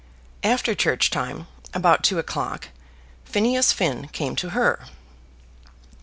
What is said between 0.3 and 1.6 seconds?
After church time,